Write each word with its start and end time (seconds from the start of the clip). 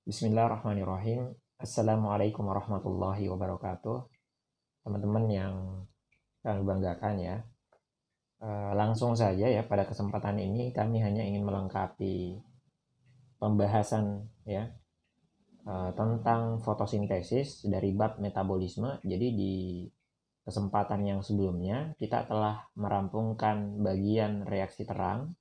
Bismillahirrahmanirrahim. 0.00 1.36
Assalamualaikum 1.60 2.48
warahmatullahi 2.48 3.28
wabarakatuh. 3.28 4.08
Teman-teman 4.80 5.28
yang 5.28 5.54
kami 6.40 6.64
banggakan 6.64 7.20
ya. 7.20 7.36
Eh, 8.40 8.72
langsung 8.72 9.12
saja 9.12 9.44
ya 9.44 9.60
pada 9.68 9.84
kesempatan 9.84 10.40
ini 10.40 10.72
kami 10.72 11.04
hanya 11.04 11.20
ingin 11.20 11.44
melengkapi 11.44 12.40
pembahasan 13.36 14.24
ya 14.48 14.72
eh, 15.68 15.90
tentang 15.92 16.64
fotosintesis 16.64 17.68
dari 17.68 17.92
bab 17.92 18.16
metabolisme. 18.24 19.04
Jadi 19.04 19.36
di 19.36 19.54
kesempatan 20.48 21.04
yang 21.04 21.20
sebelumnya 21.20 21.92
kita 22.00 22.24
telah 22.24 22.72
merampungkan 22.72 23.76
bagian 23.84 24.48
reaksi 24.48 24.88
terang 24.88 25.36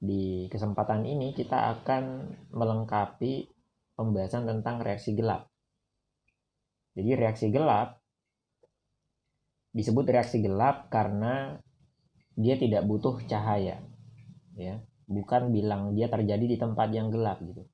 di 0.00 0.48
kesempatan 0.48 1.04
ini 1.04 1.36
kita 1.36 1.76
akan 1.76 2.32
melengkapi 2.56 3.52
pembahasan 3.92 4.48
tentang 4.48 4.80
reaksi 4.80 5.12
gelap. 5.12 5.52
Jadi 6.96 7.10
reaksi 7.20 7.52
gelap 7.52 8.00
disebut 9.76 10.08
reaksi 10.08 10.40
gelap 10.40 10.88
karena 10.88 11.60
dia 12.32 12.56
tidak 12.56 12.88
butuh 12.88 13.20
cahaya. 13.28 13.84
Ya, 14.56 14.80
bukan 15.04 15.52
bilang 15.52 15.92
dia 15.92 16.08
terjadi 16.08 16.48
di 16.48 16.56
tempat 16.56 16.88
yang 16.96 17.12
gelap 17.12 17.44
gitu. 17.44 17.68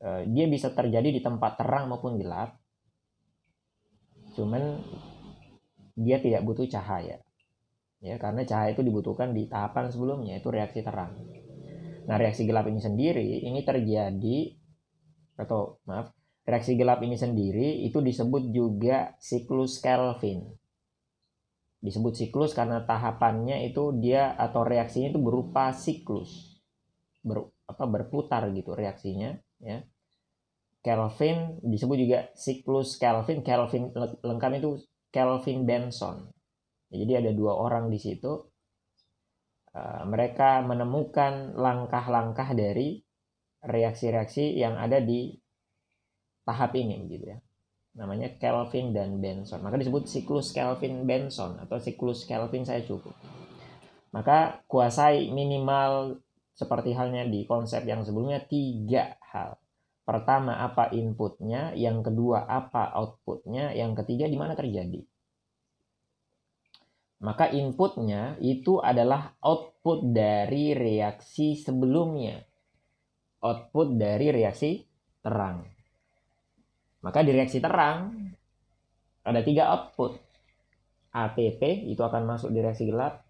E, 0.00 0.08
dia 0.32 0.48
bisa 0.48 0.72
terjadi 0.72 1.12
di 1.12 1.20
tempat 1.20 1.60
terang 1.60 1.92
maupun 1.92 2.16
gelap. 2.16 2.56
Cuman 4.34 4.80
dia 6.00 6.16
tidak 6.16 6.44
butuh 6.48 6.64
cahaya 6.64 7.25
ya 8.00 8.20
karena 8.20 8.44
cahaya 8.44 8.76
itu 8.76 8.84
dibutuhkan 8.84 9.32
di 9.32 9.48
tahapan 9.48 9.88
sebelumnya 9.88 10.36
itu 10.36 10.48
reaksi 10.52 10.84
terang. 10.84 11.16
Nah 12.06 12.16
reaksi 12.20 12.44
gelap 12.44 12.68
ini 12.68 12.80
sendiri 12.80 13.42
ini 13.42 13.60
terjadi 13.64 14.38
atau 15.36 15.80
maaf 15.88 16.12
reaksi 16.46 16.78
gelap 16.78 17.02
ini 17.02 17.18
sendiri 17.18 17.82
itu 17.84 17.98
disebut 17.98 18.52
juga 18.52 19.16
siklus 19.18 19.82
Kelvin. 19.82 20.46
Disebut 21.82 22.14
siklus 22.16 22.56
karena 22.56 22.82
tahapannya 22.82 23.68
itu 23.68 23.94
dia 23.98 24.32
atau 24.38 24.64
reaksinya 24.64 25.12
itu 25.12 25.20
berupa 25.20 25.70
siklus 25.74 26.62
ber, 27.26 27.50
apa 27.66 27.84
berputar 27.84 28.48
gitu 28.54 28.72
reaksinya 28.76 29.34
ya. 29.58 29.82
Kelvin 30.86 31.58
disebut 31.66 31.96
juga 31.98 32.18
siklus 32.38 32.94
Kelvin. 32.94 33.42
Kelvin 33.42 33.90
lengkap 34.22 34.50
itu 34.62 34.78
Kelvin 35.10 35.66
Benson 35.66 36.35
jadi 37.02 37.20
ada 37.24 37.32
dua 37.36 37.52
orang 37.56 37.92
di 37.92 37.98
situ. 38.00 38.32
Uh, 39.76 40.02
mereka 40.08 40.64
menemukan 40.64 41.52
langkah-langkah 41.52 42.56
dari 42.56 43.04
reaksi-reaksi 43.60 44.56
yang 44.56 44.80
ada 44.80 45.02
di 45.04 45.36
tahap 46.48 46.72
ini 46.78 47.04
gitu 47.10 47.36
ya. 47.36 47.38
Namanya 47.96 48.36
Kelvin 48.40 48.96
dan 48.96 49.20
Benson. 49.20 49.60
Maka 49.60 49.76
disebut 49.80 50.08
siklus 50.08 50.52
Kelvin 50.56 51.04
Benson 51.04 51.60
atau 51.60 51.76
siklus 51.76 52.24
Kelvin 52.24 52.64
saya 52.64 52.84
cukup. 52.84 53.12
Maka 54.12 54.64
kuasai 54.64 55.28
minimal 55.28 56.20
seperti 56.56 56.96
halnya 56.96 57.28
di 57.28 57.44
konsep 57.44 57.84
yang 57.84 58.00
sebelumnya 58.00 58.40
tiga 58.48 59.20
hal. 59.20 59.60
Pertama 60.06 60.62
apa 60.62 60.88
inputnya, 60.94 61.74
yang 61.76 62.00
kedua 62.00 62.48
apa 62.48 62.94
outputnya, 62.96 63.74
yang 63.76 63.92
ketiga 63.92 64.30
di 64.30 64.38
mana 64.38 64.54
terjadi 64.54 65.04
maka 67.16 67.48
inputnya 67.48 68.36
itu 68.44 68.76
adalah 68.76 69.32
output 69.40 70.12
dari 70.12 70.76
reaksi 70.76 71.56
sebelumnya. 71.56 72.44
Output 73.40 73.96
dari 73.96 74.28
reaksi 74.28 74.84
terang. 75.24 75.64
Maka 77.00 77.24
di 77.24 77.32
reaksi 77.32 77.56
terang 77.62 78.12
ada 79.24 79.40
tiga 79.40 79.72
output. 79.72 80.20
ATP 81.16 81.88
itu 81.88 82.04
akan 82.04 82.28
masuk 82.28 82.52
di 82.52 82.60
reaksi 82.60 82.84
gelap. 82.84 83.24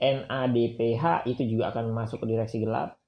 NADPH 0.00 1.28
itu 1.30 1.46
juga 1.46 1.70
akan 1.70 1.94
masuk 1.94 2.24
ke 2.24 2.34
reaksi 2.34 2.58
gelap. 2.58 2.98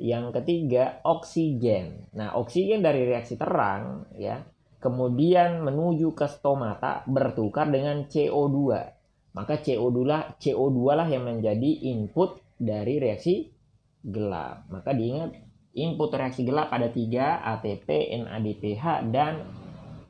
Yang 0.00 0.40
ketiga 0.40 0.98
oksigen. 1.06 2.10
Nah, 2.16 2.34
oksigen 2.34 2.82
dari 2.82 3.06
reaksi 3.06 3.36
terang 3.36 4.08
ya, 4.16 4.42
kemudian 4.80 5.60
menuju 5.62 6.16
ke 6.16 6.26
stomata 6.26 7.04
bertukar 7.04 7.68
dengan 7.68 8.08
CO2 8.08 8.99
maka 9.30 9.62
CO2 9.62 9.96
lah, 10.02 10.34
CO2 10.42 10.78
lah 10.98 11.06
yang 11.06 11.26
menjadi 11.26 11.70
input 11.94 12.42
dari 12.58 12.98
reaksi 12.98 13.46
gelap. 14.02 14.66
Maka 14.72 14.90
diingat 14.90 15.38
input 15.74 16.10
reaksi 16.10 16.42
gelap 16.42 16.74
ada 16.74 16.90
tiga 16.90 17.38
ATP, 17.56 18.10
NADPH, 18.26 18.84
dan 19.14 19.46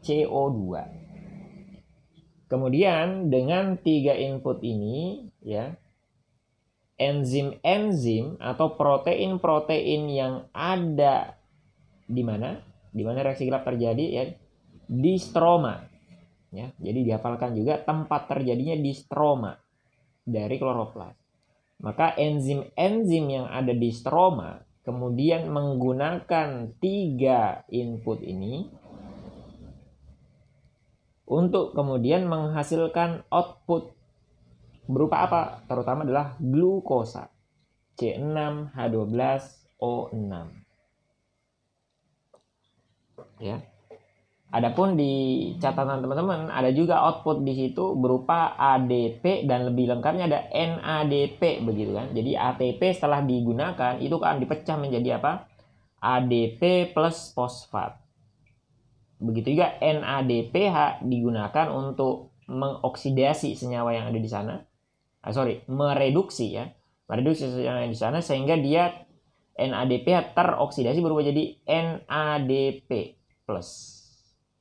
CO2. 0.00 0.80
Kemudian 2.48 3.30
dengan 3.30 3.78
tiga 3.78 4.16
input 4.16 4.64
ini 4.64 5.30
ya 5.44 5.76
enzim-enzim 6.98 8.36
atau 8.42 8.74
protein-protein 8.74 10.02
yang 10.10 10.34
ada 10.50 11.38
di 12.10 12.26
mana? 12.26 12.60
Di 12.90 13.06
mana 13.06 13.22
reaksi 13.22 13.46
gelap 13.46 13.62
terjadi 13.62 14.04
ya 14.10 14.24
di 14.90 15.14
stroma 15.22 15.89
ya 16.50 16.74
jadi 16.82 17.06
dihafalkan 17.06 17.54
juga 17.54 17.78
tempat 17.78 18.30
terjadinya 18.30 18.76
di 18.78 18.92
stroma 18.94 19.54
dari 20.26 20.58
kloroplas 20.58 21.14
maka 21.80 22.12
enzim-enzim 22.18 23.24
yang 23.30 23.46
ada 23.48 23.72
di 23.72 23.90
stroma 23.94 24.60
kemudian 24.82 25.48
menggunakan 25.48 26.74
tiga 26.82 27.62
input 27.70 28.20
ini 28.26 28.66
untuk 31.30 31.78
kemudian 31.78 32.26
menghasilkan 32.26 33.22
output 33.30 33.94
berupa 34.90 35.22
apa? 35.22 35.62
Terutama 35.70 36.02
adalah 36.02 36.34
glukosa 36.42 37.30
C6H12O6. 37.94 40.34
Ya. 43.38 43.62
Adapun 44.50 44.98
di 44.98 45.12
catatan 45.62 46.02
teman-teman 46.02 46.50
ada 46.50 46.74
juga 46.74 46.98
output 47.06 47.46
di 47.46 47.54
situ 47.54 47.94
berupa 47.94 48.58
ADP 48.58 49.46
dan 49.46 49.70
lebih 49.70 49.86
lengkapnya 49.86 50.26
ada 50.26 50.40
NADP 50.50 51.62
begitu 51.62 51.94
kan. 51.94 52.10
Jadi 52.10 52.34
ATP 52.34 52.82
setelah 52.90 53.22
digunakan 53.22 54.02
itu 54.02 54.10
akan 54.18 54.42
dipecah 54.42 54.74
menjadi 54.74 55.22
apa? 55.22 55.46
ADP 56.02 56.90
plus 56.90 57.30
fosfat. 57.30 57.94
Begitu 59.22 59.54
juga 59.54 59.78
NADPH 59.78 61.06
digunakan 61.06 61.70
untuk 61.70 62.34
mengoksidasi 62.50 63.54
senyawa 63.54 63.94
yang 63.94 64.10
ada 64.10 64.18
di 64.18 64.26
sana. 64.26 64.66
Ah, 65.22 65.30
sorry, 65.30 65.62
mereduksi 65.70 66.58
ya. 66.58 66.74
Mereduksi 67.06 67.46
senyawa 67.46 67.86
yang 67.86 67.94
di 67.94 68.00
sana 68.00 68.18
sehingga 68.18 68.58
dia 68.58 69.06
NADPH 69.54 70.34
teroksidasi 70.34 70.98
berubah 70.98 71.22
jadi 71.22 71.54
NADP 71.70 73.14
plus. 73.46 73.99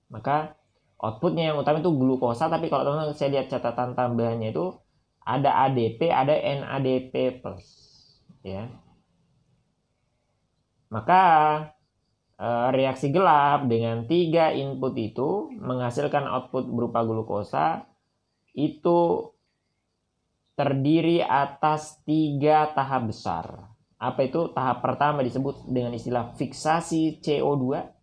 Maka 0.09 0.57
outputnya 0.99 1.53
yang 1.53 1.57
utama 1.61 1.79
itu 1.79 1.93
glukosa, 1.93 2.51
tapi 2.51 2.67
kalau 2.67 2.83
teman-teman 2.89 3.15
saya 3.15 3.39
lihat 3.39 3.47
catatan 3.47 3.95
tambahannya 3.95 4.51
itu 4.51 4.75
ada 5.23 5.69
ADP, 5.69 6.09
ada 6.09 6.35
NADP+. 6.35 7.13
Ya. 8.43 8.67
Maka 10.89 11.23
eh, 12.41 12.67
reaksi 12.73 13.13
gelap 13.13 13.69
dengan 13.69 14.09
tiga 14.09 14.49
input 14.49 14.97
itu 14.97 15.53
menghasilkan 15.53 16.25
output 16.25 16.65
berupa 16.67 17.05
glukosa 17.05 17.85
itu 18.57 19.29
terdiri 20.57 21.23
atas 21.23 22.01
tiga 22.03 22.73
tahap 22.75 23.07
besar. 23.13 23.45
Apa 23.95 24.27
itu? 24.27 24.51
Tahap 24.51 24.83
pertama 24.83 25.23
disebut 25.23 25.69
dengan 25.69 25.95
istilah 25.95 26.35
fiksasi 26.35 27.23
CO2 27.23 27.99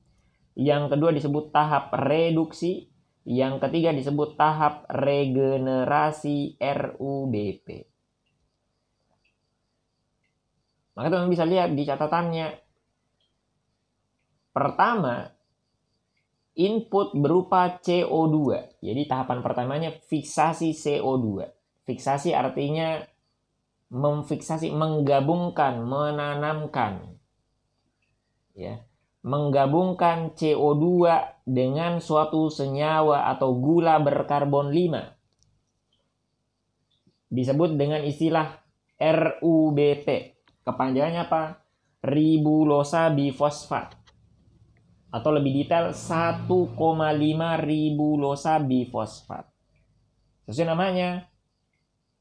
yang 0.57 0.89
kedua 0.89 1.13
disebut 1.13 1.53
tahap 1.53 1.93
reduksi, 1.93 2.89
yang 3.29 3.61
ketiga 3.61 3.93
disebut 3.93 4.41
tahap 4.41 4.89
regenerasi 4.89 6.57
RUBP. 6.57 7.85
Maka 10.97 11.13
teman 11.13 11.29
bisa 11.29 11.45
lihat 11.45 11.77
di 11.77 11.85
catatannya. 11.85 12.57
Pertama, 14.57 15.29
input 16.57 17.13
berupa 17.13 17.77
CO2. 17.77 18.57
Jadi 18.81 19.03
tahapan 19.05 19.45
pertamanya 19.45 19.93
fiksasi 19.93 20.73
CO2. 20.73 21.45
Fiksasi 21.85 22.33
artinya 22.33 23.05
memfiksasi, 23.93 24.73
menggabungkan, 24.73 25.85
menanamkan. 25.85 27.21
Ya 28.57 28.86
menggabungkan 29.27 30.39
CO2 30.39 31.11
dengan 31.43 31.99
suatu 31.99 32.47
senyawa 32.47 33.27
atau 33.35 33.59
gula 33.59 33.99
berkarbon 33.99 34.71
5. 34.71 37.35
Disebut 37.35 37.75
dengan 37.75 38.07
istilah 38.07 38.63
RUBP. 38.95 40.07
Kepanjangannya 40.63 41.27
apa? 41.27 41.59
Ribulosa 42.07 43.11
bifosfat. 43.11 44.07
atau 45.07 45.33
lebih 45.33 45.65
detail 45.65 45.97
1,5 45.97 46.45
ribulosa 47.65 48.61
bifosfat. 48.61 49.49
Sesuai 50.45 50.77
namanya, 50.77 51.25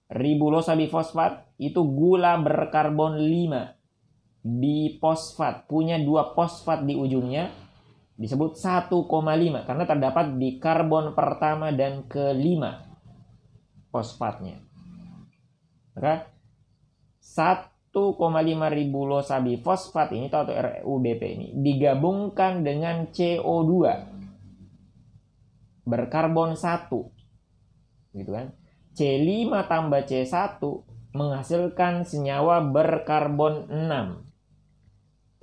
ribulosa 0.07 0.79
bifosfat 0.79 1.59
itu 1.59 1.83
gula 1.83 2.39
berkarbon 2.39 3.19
5 3.19 3.74
bifosfat 4.45 5.65
punya 5.65 5.97
dua 5.97 6.37
fosfat 6.37 6.85
di 6.85 6.93
ujungnya 6.93 7.49
disebut 8.15 8.55
1,5 8.61 8.93
karena 9.65 9.83
terdapat 9.89 10.37
di 10.37 10.61
karbon 10.61 11.17
pertama 11.17 11.73
dan 11.73 12.05
kelima 12.05 12.85
fosfatnya. 13.89 14.61
Maka 15.97 16.29
1,5 17.19 17.89
ribu 18.69 19.09
losa 19.09 19.41
bifosfat 19.41 20.13
ini 20.13 20.29
atau 20.29 20.45
RUBP 20.45 21.21
ini 21.25 21.47
digabungkan 21.57 22.61
dengan 22.61 23.09
CO2 23.09 23.73
berkarbon 25.89 26.53
1 26.53 28.15
gitu 28.15 28.31
kan 28.31 28.53
C5 28.95 29.51
tambah 29.67 30.01
C1 30.07 30.63
menghasilkan 31.15 32.07
senyawa 32.07 32.63
berkarbon 32.63 33.67
6. 33.67 34.24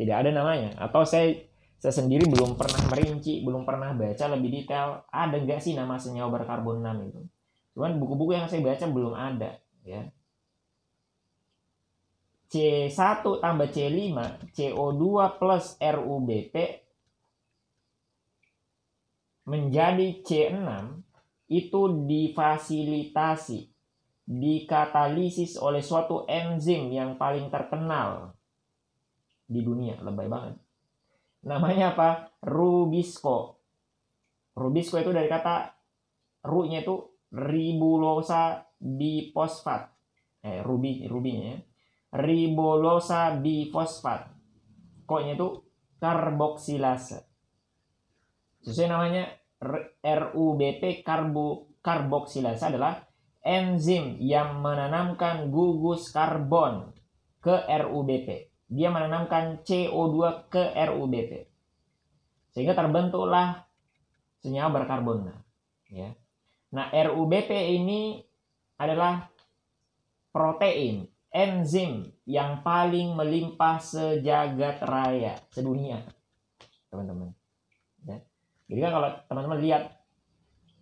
Tidak 0.03 0.17
ada 0.19 0.31
namanya. 0.35 0.75
Atau 0.83 1.07
saya, 1.07 1.31
saya 1.79 1.95
sendiri 1.95 2.27
belum 2.27 2.59
pernah 2.59 2.83
merinci, 2.91 3.47
belum 3.47 3.63
pernah 3.63 3.95
baca 3.95 4.25
lebih 4.35 4.51
detail. 4.51 5.07
Ada 5.09 5.39
nggak 5.39 5.61
sih 5.63 5.79
nama 5.79 5.95
senyawa 5.95 6.43
berkarbon 6.43 6.83
6 6.83 7.09
itu? 7.09 7.23
Cuman 7.79 7.97
buku-buku 8.03 8.35
yang 8.35 8.51
saya 8.51 8.61
baca 8.67 8.85
belum 8.91 9.15
ada. 9.15 9.63
ya 9.87 10.11
C1 12.53 13.25
tambah 13.41 13.69
C5, 13.73 14.13
CO2 14.53 15.05
plus 15.41 15.67
RUBP 15.81 16.55
menjadi 19.49 20.21
C6 20.21 20.61
itu 21.49 21.81
difasilitasi, 22.05 23.73
dikatalisis 24.29 25.57
oleh 25.57 25.81
suatu 25.81 26.29
enzim 26.29 26.93
yang 26.93 27.17
paling 27.17 27.49
terkenal 27.49 28.32
di 29.53 29.61
dunia, 29.61 30.01
lebay 30.01 30.27
banget. 30.27 30.57
Namanya 31.45 31.93
apa? 31.93 32.11
Rubisco. 32.43 33.61
Rubisco 34.57 34.97
itu 34.97 35.13
dari 35.13 35.29
kata 35.29 35.69
ru-nya 36.49 36.81
itu 36.83 36.97
ribulosa 37.33 38.65
bifosfat. 38.81 39.93
Eh, 40.43 40.61
rubi, 40.65 41.07
rubinya 41.07 41.55
ya. 41.55 41.59
Ribulosa 42.19 43.39
bifosfat. 43.39 44.29
Koknya 45.07 45.39
itu 45.39 45.49
karboksilase. 46.03 47.19
Sesuai 48.63 48.89
namanya 48.91 49.25
RUBP 50.03 51.07
karbo, 51.07 51.79
karboksilasa 51.83 52.75
adalah 52.75 53.07
enzim 53.43 54.19
yang 54.23 54.63
menanamkan 54.63 55.51
gugus 55.51 56.11
karbon 56.15 56.95
ke 57.43 57.67
RUBP. 57.67 58.52
Dia 58.73 58.89
menanamkan 58.89 59.61
CO2 59.61 60.49
ke 60.49 60.73
RUBP. 60.73 61.45
Sehingga 62.57 62.73
terbentuklah 62.73 63.69
senyawa 64.41 64.73
berkarbon. 64.73 65.29
Ya. 65.93 66.17
Nah, 66.73 66.89
RUBP 66.89 67.53
ini 67.53 68.25
adalah 68.81 69.29
protein, 70.33 71.05
enzim 71.29 72.09
yang 72.25 72.65
paling 72.65 73.13
melimpah 73.13 73.77
sejagat 73.77 74.81
raya, 74.81 75.37
sedunia. 75.53 76.01
Teman-teman. 76.89 77.37
Jadi 78.73 78.81
kan 78.81 78.93
kalau 78.97 79.09
teman-teman 79.29 79.61
lihat 79.61 79.85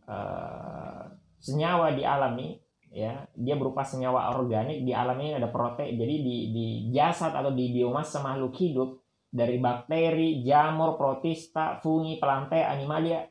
uh, 0.07 1.11
senyawa 1.43 1.91
di 1.91 2.07
alam 2.07 2.39
ini 2.39 2.63
ya 2.91 3.23
dia 3.39 3.55
berupa 3.55 3.87
senyawa 3.87 4.35
organik 4.35 4.83
di 4.83 4.91
alam 4.91 5.15
ini 5.23 5.39
ada 5.39 5.47
protein 5.47 5.95
jadi 5.95 6.17
di, 6.27 6.37
di 6.51 6.67
jasad 6.91 7.31
atau 7.31 7.55
di 7.55 7.71
biomasa 7.71 8.19
makhluk 8.19 8.59
hidup 8.59 8.99
dari 9.31 9.63
bakteri, 9.63 10.43
jamur, 10.43 10.99
protista, 10.99 11.79
fungi, 11.79 12.19
pelantai, 12.19 12.67
animalia 12.67 13.23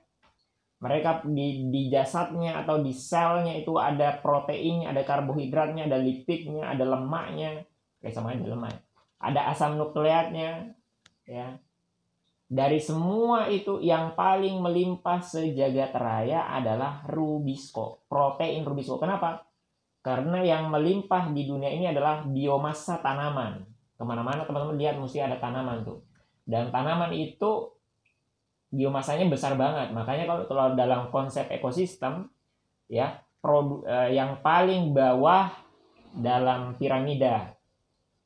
mereka 0.79 1.19
di, 1.27 1.67
di 1.67 1.91
jasadnya 1.91 2.63
atau 2.63 2.79
di 2.79 2.95
selnya 2.95 3.51
itu 3.51 3.75
ada 3.75 4.15
proteinnya, 4.23 4.95
ada 4.95 5.03
karbohidratnya, 5.03 5.91
ada 5.91 5.99
lipidnya, 5.99 6.71
ada 6.71 6.87
lemaknya, 6.87 7.67
kayak 7.99 8.15
sama 8.15 8.31
aja 8.31 8.47
lemak. 8.47 8.79
Ada 9.19 9.51
asam 9.51 9.75
nukleatnya, 9.75 10.71
ya. 11.27 11.59
Dari 12.49 12.79
semua 12.79 13.51
itu 13.51 13.83
yang 13.83 14.15
paling 14.15 14.63
melimpah 14.63 15.19
sejagat 15.19 15.91
raya 15.93 16.47
adalah 16.47 17.03
rubisco, 17.11 18.07
protein 18.07 18.63
rubisco. 18.63 18.95
Kenapa? 18.97 19.48
Karena 19.99 20.39
yang 20.41 20.71
melimpah 20.71 21.31
di 21.35 21.43
dunia 21.43 21.69
ini 21.69 21.91
adalah 21.91 22.23
biomasa 22.23 23.03
tanaman. 23.03 23.67
Ke 23.99 24.03
mana-mana 24.07 24.47
teman-teman 24.47 24.79
lihat 24.79 24.95
mesti 24.95 25.19
ada 25.19 25.35
tanaman 25.37 25.83
tuh. 25.83 25.99
Dan 26.47 26.71
tanaman 26.71 27.11
itu 27.11 27.75
biomasanya 28.71 29.27
besar 29.27 29.59
banget. 29.59 29.91
Makanya 29.91 30.23
kalau, 30.25 30.43
kalau 30.47 30.65
dalam 30.73 31.11
konsep 31.11 31.51
ekosistem, 31.51 32.31
ya 32.87 33.19
produ, 33.43 33.83
eh, 33.85 34.15
yang 34.15 34.39
paling 34.39 34.95
bawah 34.95 35.51
dalam 36.15 36.79
piramida 36.79 37.53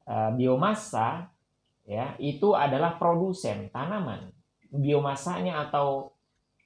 eh, 0.08 0.32
biomasa 0.38 1.34
ya 1.84 2.16
itu 2.16 2.56
adalah 2.56 2.96
produsen 2.96 3.68
tanaman 3.68 4.32
biomasanya 4.72 5.70
atau 5.70 6.16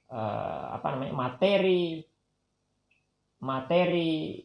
uh, 0.08 0.64
apa 0.72 0.96
namanya 0.96 1.14
materi 1.14 2.00
materi 3.44 4.40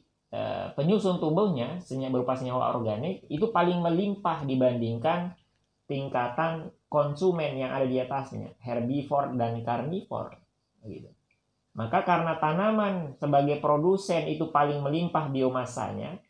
penyusun 0.74 1.22
tubuhnya 1.22 1.78
senyawa 1.86 2.20
berupa 2.20 2.34
senyawa 2.34 2.74
organik 2.74 3.22
itu 3.30 3.54
paling 3.54 3.78
melimpah 3.86 4.42
dibandingkan 4.50 5.38
tingkatan 5.86 6.74
konsumen 6.90 7.54
yang 7.54 7.70
ada 7.70 7.86
di 7.86 8.02
atasnya 8.02 8.58
herbivore 8.58 9.38
dan 9.38 9.62
carnivore 9.62 10.42
gitu 10.90 11.14
maka 11.74 12.06
karena 12.06 12.38
tanaman 12.38 13.18
sebagai 13.18 13.58
produsen 13.58 14.30
itu 14.30 14.50
paling 14.54 14.82
melimpah 14.82 15.30
biomasanya 15.30 16.22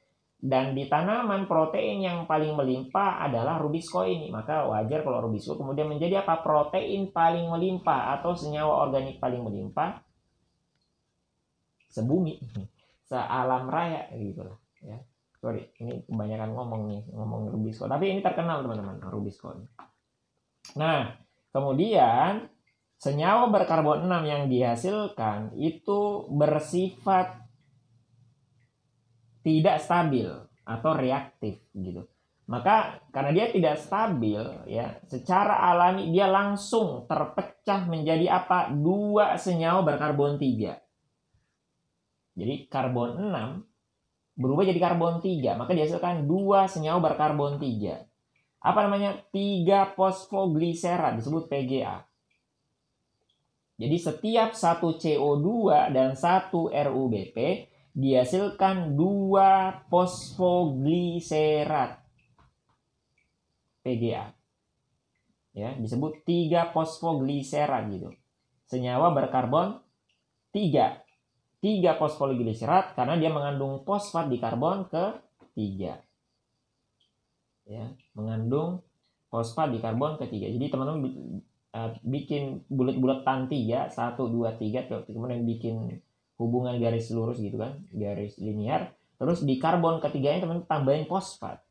dan 0.43 0.75
di 0.75 0.91
tanaman 0.91 1.47
protein 1.47 2.03
yang 2.03 2.27
paling 2.27 2.51
melimpah 2.51 3.23
adalah 3.23 3.59
rubisco 3.63 4.03
ini. 4.03 4.27
Maka 4.27 4.67
wajar 4.67 4.99
kalau 4.99 5.23
rubisco 5.23 5.55
kemudian 5.55 5.87
menjadi 5.87 6.19
apa? 6.19 6.43
Protein 6.43 7.15
paling 7.15 7.47
melimpah 7.47 8.19
atau 8.19 8.35
senyawa 8.35 8.83
organik 8.83 9.23
paling 9.23 9.39
melimpah 9.39 10.03
sebumi, 11.87 12.43
sealam 13.13 13.69
raya 13.69 14.09
gitu 14.17 14.41
lah 14.41 14.57
ya. 14.81 14.97
Sorry, 15.37 15.69
ini 15.83 16.01
kebanyakan 16.07 16.55
ngomong 16.55 16.81
nih, 16.87 17.03
ngomong 17.11 17.51
rubisco. 17.51 17.83
Tapi 17.85 18.15
ini 18.15 18.23
terkenal 18.23 18.63
teman-teman, 18.63 19.03
rubisco. 19.11 19.51
Nah, 20.79 21.19
kemudian 21.51 22.47
senyawa 22.95 23.51
berkarbon 23.51 24.07
6 24.07 24.23
yang 24.23 24.47
dihasilkan 24.47 25.51
itu 25.59 26.31
bersifat 26.31 27.43
tidak 29.43 29.83
stabil 29.83 30.31
atau 30.63 30.91
reaktif 30.95 31.59
gitu. 31.75 32.07
Maka 32.47 33.03
karena 33.11 33.31
dia 33.35 33.47
tidak 33.51 33.75
stabil 33.79 34.39
ya, 34.67 34.99
secara 35.07 35.63
alami 35.71 36.11
dia 36.11 36.27
langsung 36.27 37.07
terpecah 37.07 37.87
menjadi 37.87 38.31
apa? 38.31 38.71
Dua 38.71 39.35
senyawa 39.35 39.83
berkarbon 39.83 40.39
tiga. 40.39 40.82
Jadi 42.33 42.65
karbon 42.69 43.29
6 43.29 43.61
berubah 44.33 44.65
jadi 44.65 44.81
karbon 44.81 45.21
3, 45.21 45.57
maka 45.57 45.77
dihasilkan 45.77 46.25
dua 46.25 46.65
senyawa 46.65 46.97
berkarbon 47.01 47.61
3. 47.61 48.09
Apa 48.63 48.79
namanya? 48.89 49.21
3 49.29 49.93
fosfogliserat 49.93 51.21
disebut 51.21 51.45
PGA. 51.51 52.01
Jadi 53.77 53.97
setiap 53.97 54.53
satu 54.53 54.93
CO2 54.97 55.69
dan 55.91 56.13
satu 56.13 56.69
RUBP 56.69 57.67
dihasilkan 57.93 58.97
dua 58.97 59.81
fosfogliserat 59.89 62.01
PGA. 63.85 64.33
Ya, 65.53 65.77
disebut 65.77 66.25
tiga 66.25 66.73
fosfogliserat 66.73 67.85
gitu. 67.93 68.09
Senyawa 68.65 69.13
berkarbon 69.13 69.85
tiga. 70.49 71.02
Tiga 71.63 71.95
fosfogliserat 71.95 72.91
karena 72.91 73.15
dia 73.15 73.31
mengandung 73.31 73.87
fosfat 73.87 74.27
di 74.27 74.35
karbon 74.35 74.83
ke 74.91 75.03
tiga. 75.55 75.95
Ya, 77.63 77.87
mengandung 78.11 78.83
fosfat 79.31 79.71
di 79.71 79.79
karbon 79.79 80.19
ketiga. 80.19 80.51
Jadi 80.51 80.65
teman-teman 80.67 81.07
uh, 81.71 81.95
bikin 82.03 82.67
bulat-bulatan 82.67 83.47
tiga, 83.47 83.87
satu, 83.87 84.27
dua, 84.27 84.59
tiga, 84.59 84.83
kemudian 85.07 85.47
bikin 85.47 86.03
hubungan 86.37 86.75
garis 86.81 87.13
lurus 87.13 87.37
gitu 87.37 87.61
kan 87.61 87.79
garis 87.93 88.35
linear 88.41 88.91
terus 89.21 89.45
di 89.45 89.61
karbon 89.61 90.01
ketiganya 90.01 90.43
teman 90.43 90.65
tambahin 90.65 91.05
fosfat 91.05 91.61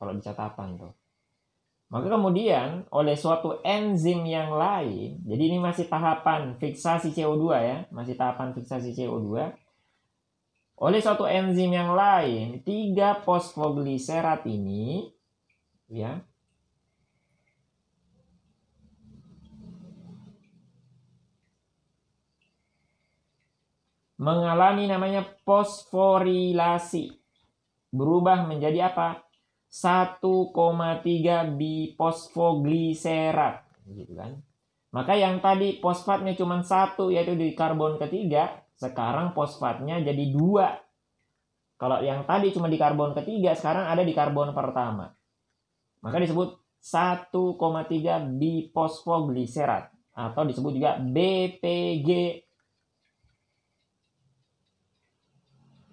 kalau 0.00 0.16
di 0.16 0.22
catatan 0.24 0.80
tuh 0.80 0.92
Maka 1.90 2.06
kemudian 2.06 2.86
oleh 2.94 3.18
suatu 3.18 3.58
enzim 3.66 4.22
yang 4.22 4.54
lain, 4.54 5.18
jadi 5.26 5.42
ini 5.50 5.58
masih 5.58 5.90
tahapan 5.90 6.54
fiksasi 6.54 7.10
CO2 7.10 7.44
ya, 7.58 7.78
masih 7.90 8.14
tahapan 8.14 8.54
fiksasi 8.54 8.94
CO2. 8.94 9.50
Oleh 10.78 11.02
suatu 11.02 11.26
enzim 11.26 11.74
yang 11.74 11.90
lain, 11.98 12.62
tiga 12.62 13.18
fosfogliserat 13.26 14.46
ini 14.46 15.10
ya 15.90 16.22
mengalami 24.20 24.84
namanya 24.86 25.26
fosforilasi. 25.42 27.18
Berubah 27.90 28.46
menjadi 28.46 28.92
apa? 28.92 29.29
1,3 29.70 31.54
bifosfogliserat 31.54 33.56
gitu 33.94 34.18
kan. 34.18 34.42
Maka 34.90 35.14
yang 35.14 35.38
tadi 35.38 35.78
fosfatnya 35.78 36.34
cuma 36.34 36.66
satu 36.66 37.14
yaitu 37.14 37.38
di 37.38 37.54
karbon 37.54 37.94
ketiga, 38.02 38.66
sekarang 38.74 39.30
fosfatnya 39.30 40.02
jadi 40.02 40.34
dua. 40.34 40.74
Kalau 41.78 42.02
yang 42.02 42.26
tadi 42.26 42.50
cuma 42.50 42.66
di 42.66 42.74
karbon 42.74 43.14
ketiga, 43.14 43.54
sekarang 43.54 43.86
ada 43.86 44.02
di 44.02 44.10
karbon 44.10 44.50
pertama. 44.50 45.14
Maka 46.02 46.18
disebut 46.18 46.58
1,3 46.82 48.40
bifosfogliserat 48.40 49.84
atau 50.10 50.42
disebut 50.42 50.72
juga 50.74 50.98
BPG. 50.98 52.42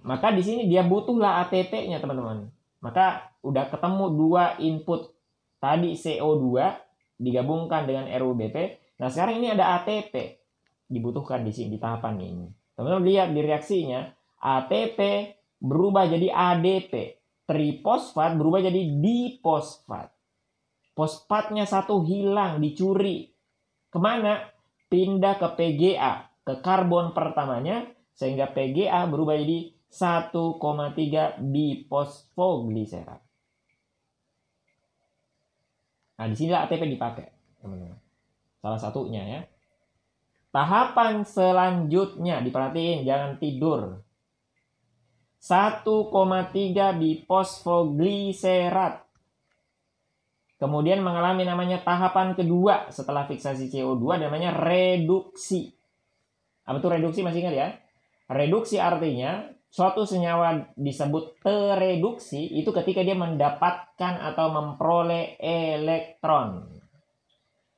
Maka 0.08 0.32
di 0.34 0.42
sini 0.42 0.66
dia 0.66 0.82
butuhlah 0.88 1.46
ATP-nya 1.46 2.02
teman-teman. 2.02 2.50
Maka 2.80 3.36
udah 3.48 3.72
ketemu 3.72 4.06
dua 4.12 4.60
input 4.60 5.16
tadi 5.64 5.96
CO2 5.96 6.46
digabungkan 7.18 7.88
dengan 7.88 8.06
RUBP. 8.12 8.56
Nah, 9.00 9.10
sekarang 9.10 9.40
ini 9.42 9.56
ada 9.56 9.80
ATP 9.82 10.14
dibutuhkan 10.88 11.44
di 11.48 11.52
sini 11.56 11.76
di 11.76 11.80
tahapan 11.80 12.16
ini. 12.20 12.48
Teman-teman 12.78 13.06
lihat 13.08 13.34
di 13.34 13.42
reaksinya, 13.42 14.06
ATP 14.38 15.00
berubah 15.58 16.06
jadi 16.06 16.30
ADP. 16.30 16.94
Trifosfat 17.48 18.36
berubah 18.36 18.60
jadi 18.60 18.82
difosfat. 19.00 20.12
Fosfatnya 20.92 21.64
satu 21.64 22.04
hilang, 22.04 22.60
dicuri. 22.60 23.32
Ke 23.88 23.98
mana? 24.02 24.44
Pindah 24.92 25.40
ke 25.40 25.48
PGA, 25.56 26.28
ke 26.44 26.60
karbon 26.60 27.16
pertamanya, 27.16 27.88
sehingga 28.12 28.52
PGA 28.52 29.08
berubah 29.08 29.40
jadi 29.40 29.72
1,3 29.88 31.40
bifosfogliserat. 31.40 33.27
Nah, 36.18 36.26
di 36.26 36.36
sini 36.36 36.54
ATP 36.54 36.90
dipakai, 36.90 37.26
teman-teman. 37.62 38.02
Salah 38.58 38.82
satunya 38.82 39.22
ya. 39.22 39.46
Tahapan 40.50 41.22
selanjutnya 41.22 42.42
diperhatiin 42.42 43.06
jangan 43.06 43.38
tidur. 43.38 44.02
1,3 45.38 45.86
bifosfogliserat. 46.98 49.06
Kemudian 50.58 51.06
mengalami 51.06 51.46
namanya 51.46 51.86
tahapan 51.86 52.34
kedua 52.34 52.90
setelah 52.90 53.30
fiksasi 53.30 53.70
CO2 53.70 54.18
namanya 54.18 54.58
reduksi. 54.58 55.70
Apa 56.66 56.82
itu 56.82 56.90
reduksi 56.90 57.22
masih 57.22 57.46
ingat 57.46 57.54
ya? 57.54 57.78
Reduksi 58.26 58.82
artinya 58.82 59.54
suatu 59.68 60.08
senyawa 60.08 60.74
disebut 60.80 61.44
tereduksi 61.44 62.48
itu 62.58 62.72
ketika 62.72 63.04
dia 63.04 63.14
mendapatkan 63.14 64.14
atau 64.34 64.48
memperoleh 64.52 65.38
elektron. 65.40 66.72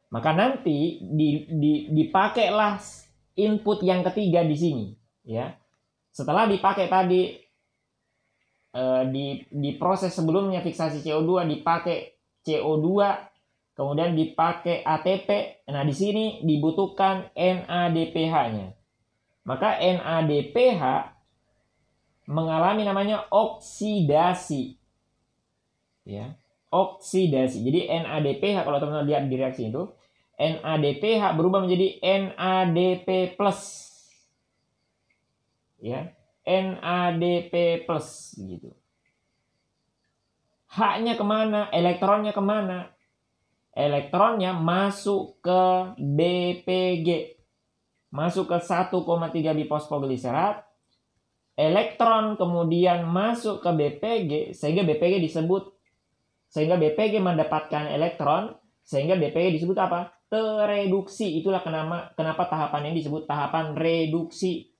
Maka 0.10 0.34
nanti 0.34 1.02
di, 1.06 1.46
di, 1.50 1.74
dipakailah 1.94 2.82
input 3.38 3.86
yang 3.86 4.02
ketiga 4.02 4.42
di 4.42 4.58
sini, 4.58 4.86
ya. 5.22 5.54
Setelah 6.10 6.50
dipakai 6.50 6.90
tadi 6.90 7.38
eh, 8.74 9.04
di 9.14 9.46
di 9.54 9.70
proses 9.78 10.10
sebelumnya 10.18 10.66
fiksasi 10.66 11.06
CO2 11.06 11.46
dipakai 11.46 12.18
CO2 12.42 12.88
kemudian 13.78 14.12
dipakai 14.18 14.84
ATP. 14.84 15.64
Nah, 15.72 15.88
di 15.88 15.96
sini 15.96 16.44
dibutuhkan 16.44 17.32
NADPH-nya. 17.38 18.76
Maka 19.48 19.80
NADPH 19.80 20.84
mengalami 22.30 22.86
namanya 22.86 23.26
oksidasi. 23.34 24.78
Ya, 26.06 26.38
oksidasi. 26.70 27.66
Jadi 27.66 27.90
NADPH 27.90 28.62
kalau 28.62 28.78
teman-teman 28.78 29.10
lihat 29.10 29.26
di 29.26 29.36
reaksi 29.36 29.74
itu, 29.74 29.90
NADPH 30.38 31.34
berubah 31.34 31.66
menjadi 31.66 31.98
NADP+. 32.06 33.10
Ya, 35.82 36.14
NADP+ 36.46 37.54
gitu. 38.38 38.78
Haknya 40.70 41.18
ke 41.18 41.26
mana? 41.26 41.66
Elektronnya 41.74 42.30
ke 42.30 42.44
mana? 42.46 42.94
Elektronnya 43.74 44.54
masuk 44.54 45.42
ke 45.42 45.62
BPG. 45.98 47.42
Masuk 48.14 48.46
ke 48.54 48.58
1,3 48.62 48.94
bifosfogliserat 49.58 50.69
elektron 51.60 52.40
kemudian 52.40 53.04
masuk 53.04 53.60
ke 53.60 53.68
BPG 53.68 54.32
sehingga 54.56 54.88
BPG 54.88 55.20
disebut 55.20 55.76
sehingga 56.48 56.80
BPG 56.80 57.20
mendapatkan 57.20 57.92
elektron 57.92 58.56
sehingga 58.80 59.20
BPG 59.20 59.60
disebut 59.60 59.76
apa? 59.76 60.16
Tereduksi. 60.32 61.44
Itulah 61.44 61.60
kenapa 61.60 62.16
kenapa 62.16 62.48
tahapan 62.48 62.90
ini 62.90 63.04
disebut 63.04 63.28
tahapan 63.28 63.76
reduksi. 63.76 64.72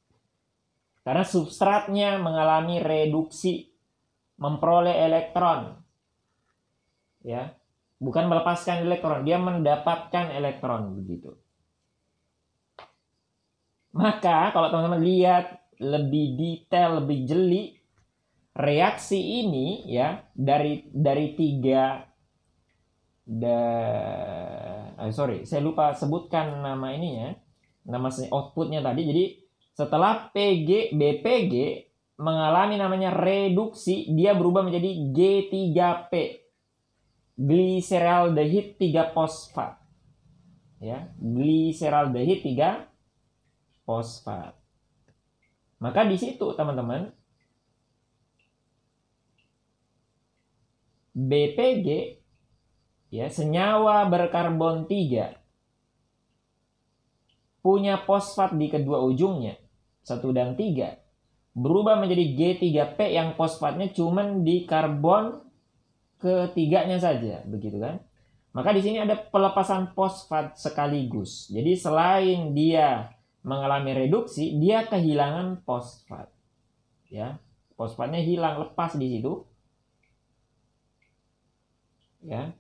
Karena 1.04 1.26
substratnya 1.28 2.18
mengalami 2.18 2.80
reduksi 2.80 3.70
memperoleh 4.40 4.96
elektron. 5.04 5.76
Ya. 7.22 7.54
Bukan 8.00 8.32
melepaskan 8.32 8.88
elektron, 8.88 9.28
dia 9.28 9.36
mendapatkan 9.36 10.32
elektron 10.32 10.96
begitu. 10.96 11.36
Maka 13.92 14.56
kalau 14.56 14.72
teman-teman 14.72 15.04
lihat 15.04 15.60
lebih 15.80 16.36
detail, 16.36 17.04
lebih 17.04 17.24
jeli 17.24 17.64
reaksi 18.60 19.16
ini 19.16 19.88
ya 19.88 20.20
dari 20.36 20.84
dari 20.92 21.32
tiga 21.40 22.04
da 23.24 23.62
eh, 25.00 25.12
sorry 25.16 25.48
saya 25.48 25.64
lupa 25.64 25.96
sebutkan 25.96 26.60
nama 26.60 26.92
ininya 26.92 27.32
nama 27.88 28.12
outputnya 28.12 28.84
tadi. 28.84 29.02
Jadi 29.08 29.26
setelah 29.72 30.28
PG 30.36 30.92
BPG 30.92 31.54
mengalami 32.20 32.76
namanya 32.76 33.16
reduksi 33.16 34.12
dia 34.12 34.36
berubah 34.36 34.68
menjadi 34.68 34.92
G3P 35.16 36.14
gliseraldehid 37.40 38.76
3 38.76 39.16
fosfat. 39.16 39.80
Ya 40.84 41.08
gliseraldehid 41.16 42.44
3 42.44 43.88
fosfat 43.88 44.59
maka 45.80 46.06
di 46.06 46.16
situ 46.20 46.54
teman-teman 46.56 47.12
BPG 51.16 51.88
ya 53.10 53.28
senyawa 53.28 54.06
berkarbon 54.08 54.86
3 54.86 55.36
punya 57.60 58.00
fosfat 58.06 58.56
di 58.56 58.72
kedua 58.72 59.04
ujungnya 59.04 59.58
satu 60.06 60.32
dan 60.32 60.56
tiga 60.56 61.00
berubah 61.60 62.00
menjadi 62.00 62.26
G3P 62.38 63.00
yang 63.12 63.36
fosfatnya 63.36 63.92
cuma 63.92 64.24
di 64.24 64.64
karbon 64.64 65.44
ketiganya 66.20 67.00
saja 67.00 67.44
begitu 67.48 67.80
kan? 67.80 68.00
Maka 68.56 68.74
di 68.74 68.82
sini 68.82 68.98
ada 68.98 69.14
pelepasan 69.14 69.94
fosfat 69.94 70.58
sekaligus. 70.58 71.48
Jadi 71.54 71.78
selain 71.78 72.56
dia 72.56 73.14
mengalami 73.44 73.96
reduksi, 73.96 74.60
dia 74.60 74.88
kehilangan 74.88 75.64
fosfat. 75.64 76.28
Ya, 77.10 77.42
fosfatnya 77.80 78.22
hilang 78.22 78.62
lepas 78.62 79.00
di 79.00 79.08
situ. 79.18 79.48
Ya, 82.20 82.52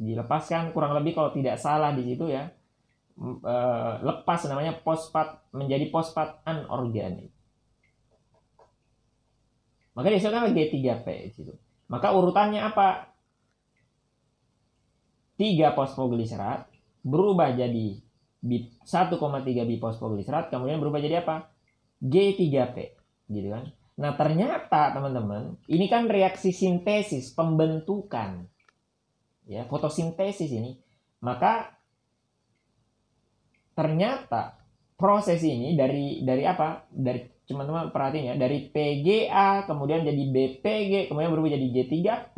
dilepaskan 0.00 0.72
kurang 0.72 0.96
lebih 0.96 1.12
kalau 1.12 1.30
tidak 1.36 1.60
salah 1.60 1.92
di 1.92 2.02
situ 2.02 2.32
ya. 2.32 2.48
E, 3.22 3.54
lepas 4.00 4.40
namanya 4.48 4.80
fosfat 4.80 5.44
menjadi 5.52 5.92
fosfat 5.92 6.40
anorganik. 6.48 7.28
Maka 9.92 10.08
dihasilkan 10.08 10.56
G3P 10.56 11.06
di 11.28 11.32
situ. 11.36 11.52
Maka 11.92 12.16
urutannya 12.16 12.64
apa? 12.64 13.12
3 15.36 15.76
fosfogliserat 15.76 16.70
berubah 17.02 17.52
jadi 17.52 17.98
1,3 18.42 19.18
bifosfogliserat 19.70 20.50
kemudian 20.50 20.82
berubah 20.82 20.98
jadi 20.98 21.22
apa? 21.22 21.48
G3P 22.02 22.76
gitu 23.30 23.48
kan. 23.54 23.70
Nah, 23.92 24.18
ternyata 24.18 24.90
teman-teman, 24.90 25.62
ini 25.70 25.86
kan 25.86 26.10
reaksi 26.10 26.50
sintesis 26.50 27.30
pembentukan. 27.32 28.50
ya 29.42 29.66
fotosintesis 29.66 30.54
ini 30.54 30.78
maka 31.18 31.74
ternyata 33.74 34.54
proses 34.94 35.42
ini 35.42 35.74
dari 35.74 36.22
dari 36.22 36.46
apa 36.46 36.86
dari 36.94 37.26
teman-teman 37.42 37.90
perhatiin 37.90 38.32
ya 38.32 38.34
dari 38.38 38.70
PGA 38.70 39.66
kemudian 39.66 40.06
jadi 40.06 40.22
BPG 40.30 41.10
kemudian 41.10 41.34
berubah 41.34 41.58
jadi 41.58 41.66
G3P 41.74 42.36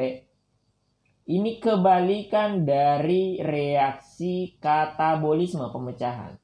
ini 1.25 1.57
kebalikan 1.57 2.69
dari 2.69 3.41
reaksi 3.41 4.61
katabolisme 4.61 5.65
pemecahan. 5.73 6.37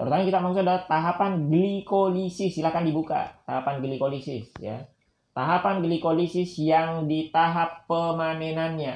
Terutama 0.00 0.24
kita 0.24 0.40
maksud 0.40 0.60
adalah 0.64 0.88
tahapan 0.88 1.52
glikolisis. 1.52 2.56
Silakan 2.56 2.88
dibuka 2.88 3.36
tahapan 3.44 3.84
glikolisis 3.84 4.48
ya. 4.56 4.88
Tahapan 5.36 5.84
glikolisis 5.84 6.56
yang 6.60 7.04
di 7.04 7.28
tahap 7.28 7.84
pemanenannya 7.84 8.94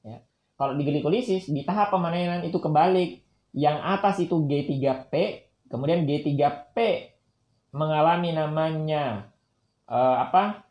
ya. 0.00 0.16
Kalau 0.56 0.72
di 0.74 0.82
glikolisis 0.88 1.52
di 1.52 1.62
tahap 1.62 1.92
pemanenan 1.92 2.44
itu 2.48 2.56
kebalik. 2.56 3.20
Yang 3.54 3.78
atas 3.86 4.16
itu 4.18 4.34
G3P 4.50 5.12
kemudian 5.70 6.02
G3P 6.08 6.76
mengalami 7.70 8.34
namanya 8.34 9.30
uh, 9.86 10.26
apa 10.26 10.63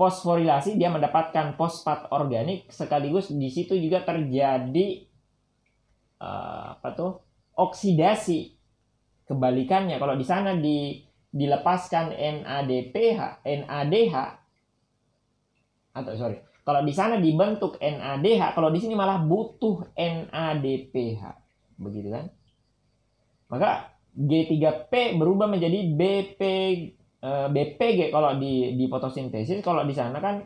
fosforilasi 0.00 0.80
dia 0.80 0.88
mendapatkan 0.88 1.60
fosfat 1.60 2.08
organik 2.08 2.72
sekaligus 2.72 3.28
di 3.28 3.52
situ 3.52 3.76
juga 3.76 4.00
terjadi 4.00 5.04
uh, 6.24 6.80
apa 6.80 6.88
tuh 6.96 7.20
oksidasi 7.52 8.56
kebalikannya. 9.28 10.00
Kalau 10.00 10.16
di 10.16 10.24
sana 10.24 10.56
di 10.56 11.04
dilepaskan 11.30 12.16
NADPH 12.16 13.44
NADH 13.44 14.14
atau 15.94 16.12
sorry 16.18 16.42
kalau 16.66 16.82
di 16.82 16.90
sana 16.90 17.20
dibentuk 17.20 17.78
NADH 17.78 18.56
kalau 18.56 18.72
di 18.72 18.80
sini 18.82 18.96
malah 18.96 19.20
butuh 19.20 19.94
NADPH 19.94 21.22
begitu 21.76 22.08
kan? 22.08 22.32
Maka 23.52 23.94
G3P 24.16 25.20
berubah 25.20 25.46
menjadi 25.46 25.86
BP 25.92 26.40
eh, 27.20 27.48
BPG 27.48 28.12
kalau 28.12 28.36
di 28.40 28.76
di 28.76 28.84
fotosintesis 28.88 29.60
kalau 29.60 29.84
di 29.84 29.94
sana 29.94 30.18
kan 30.20 30.40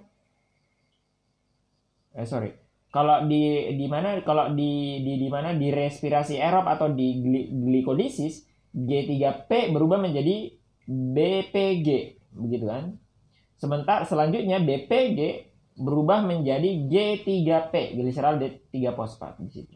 eh 2.14 2.26
sorry. 2.26 2.50
Kalau 2.94 3.26
di 3.26 3.74
di 3.74 3.90
mana 3.90 4.22
kalau 4.22 4.54
di 4.54 5.02
di 5.02 5.18
di 5.18 5.26
mana 5.26 5.50
di 5.50 5.74
respirasi 5.74 6.38
aerob 6.38 6.62
atau 6.70 6.94
di 6.94 7.18
glikolisis 7.50 8.46
G3P 8.70 9.74
berubah 9.74 9.98
menjadi 9.98 10.54
BPG 10.86 11.88
begitu 12.38 12.70
kan? 12.70 12.94
Sementara 13.58 14.06
selanjutnya 14.06 14.62
BPG 14.62 15.18
berubah 15.74 16.22
menjadi 16.22 16.86
G3P 16.86 17.98
gliserol 17.98 18.38
D3 18.38 18.94
fosfat 18.94 19.42
di 19.42 19.50
situ. 19.50 19.74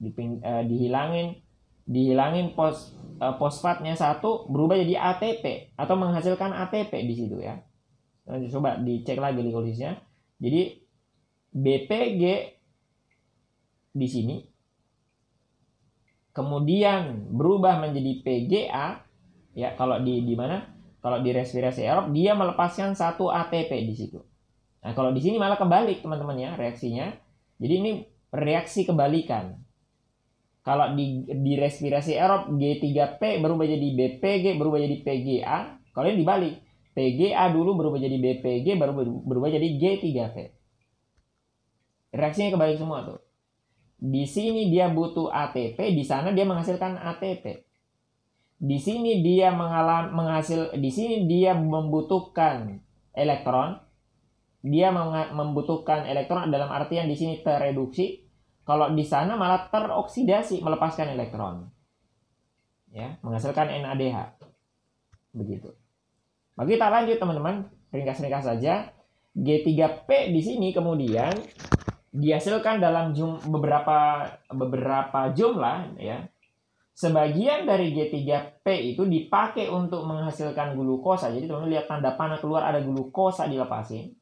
Diping, 0.00 0.40
uh, 0.40 0.64
dihilangin 0.64 1.36
dihilangin 1.88 2.52
pos 2.52 2.92
uh, 3.18 3.34
fosfatnya 3.40 3.96
satu 3.96 4.46
berubah 4.52 4.76
jadi 4.76 5.00
ATP 5.16 5.74
atau 5.74 5.96
menghasilkan 5.96 6.52
ATP 6.52 6.92
di 7.08 7.14
situ 7.16 7.40
ya. 7.40 7.56
Nanti 8.28 8.52
coba 8.52 8.76
dicek 8.76 9.16
lagi 9.16 9.40
glikolisnya. 9.40 9.96
Jadi 10.38 10.84
BPG 11.56 12.22
di 13.96 14.06
sini 14.06 14.36
kemudian 16.36 17.34
berubah 17.34 17.82
menjadi 17.82 18.12
PGA 18.22 18.86
ya 19.58 19.74
kalau 19.74 19.98
di 19.98 20.22
di 20.22 20.38
mana 20.38 20.70
kalau 21.02 21.24
di 21.24 21.34
respirasi 21.34 21.82
aerob 21.82 22.14
dia 22.14 22.36
melepaskan 22.36 22.94
satu 22.94 23.32
ATP 23.32 23.70
di 23.88 23.94
situ. 23.96 24.20
Nah, 24.82 24.94
kalau 24.94 25.10
di 25.10 25.18
sini 25.18 25.40
malah 25.40 25.58
kebalik 25.58 26.04
teman-teman 26.04 26.38
ya 26.38 26.50
reaksinya. 26.54 27.10
Jadi 27.58 27.74
ini 27.74 27.92
reaksi 28.30 28.86
kebalikan. 28.86 29.58
Kalau 30.68 30.92
di, 30.92 31.24
di 31.24 31.56
respirasi 31.56 32.12
aerob 32.12 32.52
G3P 32.52 33.40
berubah 33.40 33.64
jadi 33.64 33.88
BPG 33.88 34.60
berubah 34.60 34.76
jadi 34.84 35.00
PGA. 35.00 35.58
Kalau 35.96 36.06
ini 36.12 36.20
dibalik. 36.20 36.54
PGA 36.92 37.48
dulu 37.56 37.72
berubah 37.80 37.96
jadi 37.96 38.12
BPG 38.20 38.76
baru 38.76 38.92
berubah 39.24 39.48
jadi 39.48 39.64
G3P. 39.64 40.36
Reaksinya 42.12 42.52
kebalik 42.52 42.76
semua 42.76 43.00
tuh. 43.00 43.24
Di 43.96 44.28
sini 44.28 44.68
dia 44.68 44.92
butuh 44.92 45.32
ATP, 45.32 45.96
di 45.96 46.04
sana 46.04 46.36
dia 46.36 46.44
menghasilkan 46.44 47.00
ATP. 47.00 47.64
Di 48.60 48.76
sini 48.76 49.24
dia 49.24 49.48
mengalami 49.48 50.12
menghasil 50.12 50.76
di 50.76 50.92
sini 50.92 51.24
dia 51.24 51.56
membutuhkan 51.56 52.76
elektron. 53.16 53.80
Dia 54.60 54.92
membutuhkan 55.32 56.04
elektron 56.04 56.52
dalam 56.52 56.68
artian 56.68 57.08
di 57.08 57.16
sini 57.16 57.40
tereduksi 57.40 58.27
kalau 58.68 58.92
di 58.92 59.00
sana 59.00 59.32
malah 59.32 59.72
teroksidasi 59.72 60.60
melepaskan 60.60 61.16
elektron. 61.16 61.72
Ya, 62.92 63.16
menghasilkan 63.24 63.72
NADH. 63.72 64.36
Begitu. 65.32 65.72
Bagi 66.52 66.76
kita 66.76 66.92
lanjut 66.92 67.16
teman-teman, 67.16 67.64
ringkas-ringkas 67.88 68.44
saja. 68.44 68.92
G3P 69.32 70.34
di 70.34 70.40
sini 70.44 70.76
kemudian 70.76 71.32
dihasilkan 72.12 72.76
dalam 72.76 73.16
jum, 73.16 73.40
beberapa 73.48 74.28
beberapa 74.52 75.32
jumlah 75.32 75.96
ya. 75.96 76.28
Sebagian 76.92 77.64
dari 77.64 77.94
G3P 77.96 78.66
itu 78.92 79.08
dipakai 79.08 79.72
untuk 79.72 80.04
menghasilkan 80.04 80.76
glukosa. 80.76 81.32
Jadi 81.32 81.48
teman-teman 81.48 81.72
lihat 81.72 81.86
tanda 81.88 82.12
panah 82.20 82.36
keluar 82.36 82.68
ada 82.68 82.84
glukosa 82.84 83.48
dilepasin. 83.48 84.12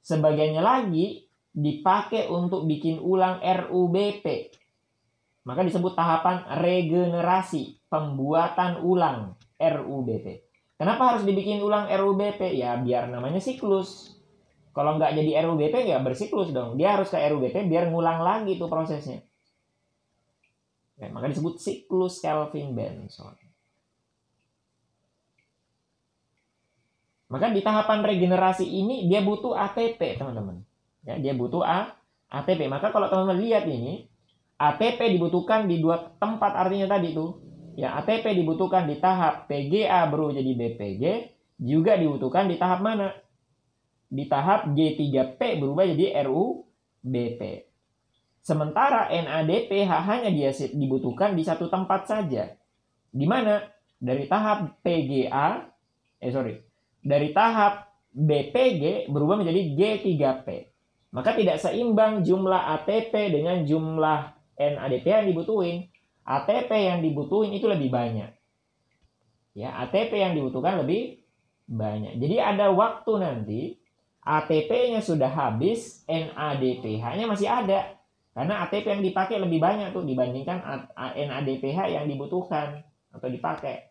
Sebagiannya 0.00 0.62
lagi 0.64 1.29
dipakai 1.50 2.30
untuk 2.30 2.66
bikin 2.66 3.02
ulang 3.02 3.42
RUBP. 3.42 4.54
Maka 5.44 5.60
disebut 5.66 5.96
tahapan 5.96 6.46
regenerasi, 6.62 7.86
pembuatan 7.90 8.84
ulang 8.84 9.34
RUBP. 9.58 10.26
Kenapa 10.80 11.12
harus 11.12 11.28
dibikin 11.28 11.60
ulang 11.60 11.90
RUBP? 11.90 12.56
Ya 12.56 12.78
biar 12.78 13.10
namanya 13.12 13.42
siklus. 13.42 14.16
Kalau 14.70 14.96
nggak 14.96 15.12
jadi 15.18 15.44
RUBP 15.44 15.74
ya 15.84 15.98
bersiklus 15.98 16.54
dong. 16.54 16.78
Dia 16.78 16.96
harus 16.96 17.10
ke 17.10 17.18
RUBP 17.18 17.66
biar 17.66 17.90
ngulang 17.90 18.22
lagi 18.22 18.56
tuh 18.56 18.70
prosesnya. 18.70 19.20
Ya, 21.00 21.08
maka 21.08 21.32
disebut 21.32 21.56
siklus 21.56 22.20
Kelvin 22.20 22.76
Benson. 22.76 23.32
Maka 27.30 27.46
di 27.54 27.64
tahapan 27.64 28.04
regenerasi 28.04 28.68
ini 28.68 29.08
dia 29.08 29.24
butuh 29.24 29.56
ATP, 29.56 30.20
teman-teman. 30.20 30.60
Ya, 31.04 31.16
dia 31.16 31.32
butuh 31.32 31.64
A, 31.64 31.96
ATP. 32.28 32.68
Maka 32.68 32.92
kalau 32.92 33.08
teman-teman 33.08 33.40
lihat 33.40 33.64
ini, 33.66 34.06
ATP 34.60 35.16
dibutuhkan 35.16 35.64
di 35.64 35.80
dua 35.80 36.12
tempat 36.20 36.52
artinya 36.52 36.96
tadi 36.96 37.16
tuh. 37.16 37.40
Ya, 37.80 37.96
ATP 37.96 38.36
dibutuhkan 38.36 38.84
di 38.84 39.00
tahap 39.00 39.48
PGA 39.48 40.04
baru 40.12 40.36
jadi 40.36 40.52
BPG, 40.52 41.04
juga 41.60 41.96
dibutuhkan 41.96 42.48
di 42.48 42.60
tahap 42.60 42.84
mana? 42.84 43.12
Di 44.10 44.26
tahap 44.26 44.72
G3P 44.74 45.40
berubah 45.60 45.86
jadi 45.88 46.24
RUBP. 46.26 47.40
Sementara 48.40 49.12
NADPH 49.12 49.90
hanya 50.08 50.30
dia 50.32 50.50
dibutuhkan 50.72 51.36
di 51.36 51.44
satu 51.44 51.68
tempat 51.68 52.08
saja. 52.08 52.56
Di 53.12 53.28
mana? 53.28 53.60
Dari 54.00 54.24
tahap 54.24 54.80
PGA, 54.80 55.68
eh 56.24 56.32
sorry, 56.32 56.56
dari 57.04 57.36
tahap 57.36 57.92
BPG 58.16 59.12
berubah 59.12 59.36
menjadi 59.36 59.76
G3P. 59.76 60.69
Maka 61.10 61.34
tidak 61.34 61.58
seimbang 61.58 62.22
jumlah 62.22 62.78
ATP 62.78 63.34
dengan 63.34 63.66
jumlah 63.66 64.30
NADP 64.54 65.06
yang 65.06 65.26
dibutuhin. 65.26 65.90
ATP 66.22 66.70
yang 66.70 67.02
dibutuhin 67.02 67.50
itu 67.50 67.66
lebih 67.66 67.90
banyak. 67.90 68.30
Ya, 69.58 69.74
ATP 69.82 70.14
yang 70.14 70.38
dibutuhkan 70.38 70.86
lebih 70.86 71.26
banyak. 71.66 72.18
Jadi 72.22 72.36
ada 72.38 72.70
waktu 72.70 73.12
nanti 73.18 73.60
ATP-nya 74.20 75.00
sudah 75.00 75.32
habis, 75.32 76.04
NADPH-nya 76.06 77.24
masih 77.24 77.48
ada. 77.48 77.96
Karena 78.30 78.62
ATP 78.66 78.86
yang 78.86 79.02
dipakai 79.02 79.42
lebih 79.42 79.58
banyak 79.58 79.90
tuh 79.90 80.06
dibandingkan 80.06 80.62
NADPH 80.94 81.78
yang 81.90 82.06
dibutuhkan 82.06 82.86
atau 83.10 83.26
dipakai. 83.26 83.90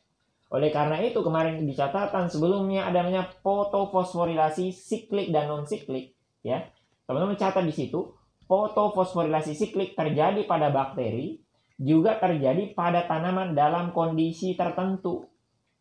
Oleh 0.50 0.74
karena 0.74 0.98
itu 1.04 1.22
kemarin 1.22 1.62
di 1.62 1.74
catatan 1.76 2.26
sebelumnya 2.32 2.90
ada 2.90 3.06
namanya 3.06 3.30
fotofosforilasi 3.46 4.74
siklik 4.74 5.30
dan 5.30 5.46
non 5.52 5.68
siklik 5.68 6.18
ya. 6.42 6.66
Teman-teman 7.10 7.42
catat 7.42 7.66
di 7.66 7.74
situ, 7.74 8.14
fotofosforilasi 8.46 9.58
siklik 9.58 9.98
terjadi 9.98 10.46
pada 10.46 10.70
bakteri, 10.70 11.42
juga 11.82 12.22
terjadi 12.22 12.78
pada 12.78 13.10
tanaman 13.10 13.58
dalam 13.58 13.90
kondisi 13.90 14.54
tertentu. 14.54 15.26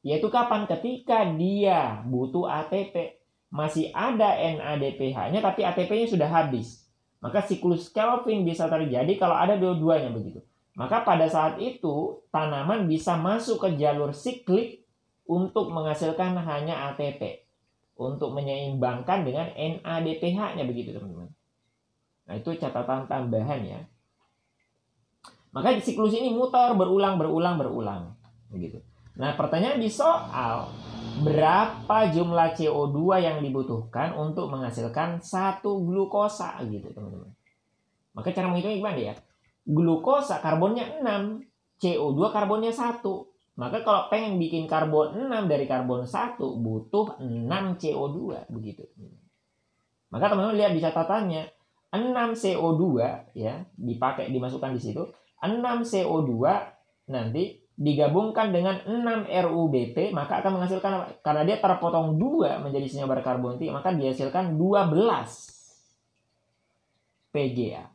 Yaitu 0.00 0.32
kapan? 0.32 0.64
Ketika 0.64 1.28
dia 1.36 2.00
butuh 2.08 2.48
ATP. 2.48 3.20
Masih 3.48 3.88
ada 3.96 4.36
NADPH-nya 4.36 5.40
tapi 5.40 5.64
ATP-nya 5.64 6.04
sudah 6.04 6.28
habis. 6.28 6.84
Maka 7.24 7.40
siklus 7.40 7.88
Kelvin 7.88 8.44
bisa 8.44 8.68
terjadi 8.68 9.08
kalau 9.16 9.36
ada 9.40 9.56
dua-duanya 9.56 10.12
begitu. 10.12 10.44
Maka 10.76 11.00
pada 11.00 11.24
saat 11.32 11.56
itu 11.56 12.24
tanaman 12.28 12.84
bisa 12.84 13.16
masuk 13.16 13.64
ke 13.64 13.68
jalur 13.80 14.12
siklik 14.12 14.84
untuk 15.24 15.72
menghasilkan 15.72 16.36
hanya 16.44 16.92
ATP 16.92 17.47
untuk 17.98 18.30
menyeimbangkan 18.30 19.26
dengan 19.26 19.50
NADPH-nya 19.58 20.62
begitu 20.62 20.94
teman-teman. 20.94 21.28
Nah, 22.30 22.34
itu 22.38 22.54
catatan 22.54 23.10
tambahan 23.10 23.60
ya. 23.66 23.80
Maka 25.50 25.74
di 25.74 25.82
siklus 25.82 26.14
ini 26.14 26.30
muter 26.30 26.78
berulang 26.78 27.18
berulang 27.18 27.58
berulang 27.58 28.14
begitu. 28.54 28.78
Nah, 29.18 29.34
pertanyaan 29.34 29.82
di 29.82 29.90
soal 29.90 30.70
berapa 31.26 32.14
jumlah 32.14 32.54
CO2 32.54 32.98
yang 33.18 33.42
dibutuhkan 33.42 34.14
untuk 34.14 34.46
menghasilkan 34.46 35.18
satu 35.18 35.82
glukosa 35.82 36.62
gitu, 36.70 36.94
teman-teman. 36.94 37.34
Maka 38.14 38.30
cara 38.30 38.46
menghitungnya 38.46 38.78
gimana 38.78 38.98
ya? 38.98 39.14
Glukosa 39.66 40.38
karbonnya 40.38 41.02
6, 41.02 41.42
CO2 41.82 42.20
karbonnya 42.30 42.70
1. 42.70 43.02
Maka 43.58 43.82
kalau 43.82 44.06
pengen 44.06 44.38
bikin 44.38 44.70
karbon 44.70 45.18
6 45.18 45.50
dari 45.50 45.66
karbon 45.66 46.06
1 46.06 46.38
butuh 46.38 47.18
6 47.18 47.82
CO2 47.82 48.46
begitu. 48.54 48.86
Maka 50.14 50.30
teman-teman 50.30 50.54
lihat 50.54 50.72
di 50.78 50.80
catatannya 50.80 51.42
6 51.90 52.38
CO2 52.38 52.84
ya 53.34 53.66
dipakai 53.74 54.30
dimasukkan 54.30 54.78
di 54.78 54.80
situ. 54.80 55.10
6 55.42 55.58
CO2 55.82 56.32
nanti 57.10 57.58
digabungkan 57.74 58.54
dengan 58.54 58.78
6 58.86 59.26
RUBP 59.26 60.14
maka 60.14 60.38
akan 60.38 60.62
menghasilkan? 60.62 61.18
Karena 61.26 61.42
dia 61.42 61.58
terpotong 61.58 62.14
2 62.14 62.62
menjadi 62.62 62.86
senyawa 62.86 63.18
berkarbon 63.18 63.58
3 63.58 63.74
maka 63.74 63.90
dihasilkan 63.90 64.54
12 64.54 67.34
PGA. 67.34 67.90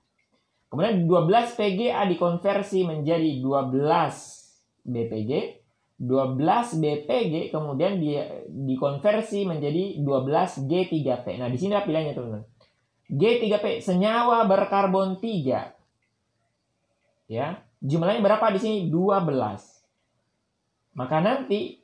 Kemudian 0.68 1.08
12 1.08 1.56
PGA 1.56 2.04
dikonversi 2.12 2.84
menjadi 2.84 3.40
12 3.40 4.43
BPG, 4.84 5.64
12 6.04 6.84
BPG 6.84 7.56
kemudian 7.56 8.02
di, 8.02 8.20
dikonversi 8.52 9.48
menjadi 9.48 10.04
12 10.04 10.68
G3P. 10.68 11.40
Nah, 11.40 11.48
di 11.48 11.58
sini 11.58 11.80
pilihannya 11.80 12.14
teman-teman. 12.14 12.44
G3P 13.08 13.80
senyawa 13.80 14.44
berkarbon 14.50 15.22
3. 15.22 17.32
Ya, 17.32 17.64
jumlahnya 17.80 18.20
berapa 18.20 18.52
di 18.52 18.60
sini? 18.60 18.78
12. 18.92 19.32
Maka 20.94 21.18
nanti 21.24 21.80